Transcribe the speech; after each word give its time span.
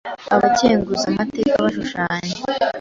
Abakenguzamateka 0.33 1.53
bashushanya 1.63 2.35